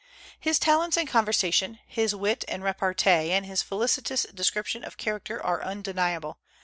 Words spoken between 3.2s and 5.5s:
and his felicitous description of character